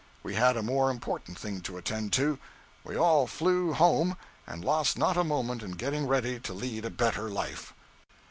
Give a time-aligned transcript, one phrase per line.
[0.23, 2.39] We had a more important thing to attend to:
[2.83, 6.89] we all flew home, and lost not a moment in getting ready to lead a
[6.89, 7.71] better life.